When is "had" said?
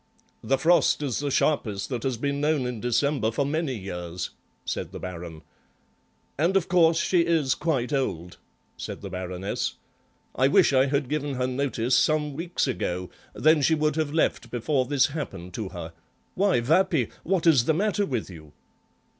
10.87-11.07